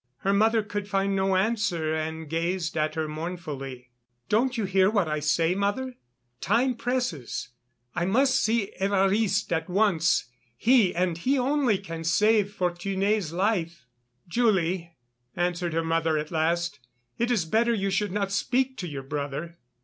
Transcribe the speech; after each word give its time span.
Her 0.21 0.33
mother 0.33 0.63
could 0.63 0.87
find 0.87 1.15
no 1.15 1.35
answer 1.35 1.93
and 1.93 2.27
gazed 2.27 2.75
at 2.75 2.95
her 2.95 3.07
mournfully. 3.07 3.91
"Don't 4.29 4.57
you 4.57 4.65
hear 4.65 4.89
what 4.89 5.07
I 5.07 5.19
say, 5.19 5.53
mother? 5.53 5.93
Time 6.39 6.73
presses, 6.73 7.49
I 7.93 8.05
must 8.05 8.33
see 8.41 8.73
Évariste 8.81 9.51
at 9.51 9.69
once; 9.69 10.27
he, 10.57 10.95
and 10.95 11.19
he 11.19 11.37
only, 11.37 11.77
can 11.77 12.03
save 12.03 12.47
Fortuné's 12.47 13.31
life." 13.31 13.85
"Julie," 14.27 14.97
answered 15.35 15.73
her 15.73 15.83
mother 15.85 16.17
at 16.17 16.31
last, 16.31 16.79
"it 17.19 17.29
is 17.29 17.45
better 17.45 17.71
you 17.75 17.91
should 17.91 18.11
not 18.11 18.31
speak 18.31 18.77
to 18.77 18.87
your 18.87 19.03
brother." 19.03 19.59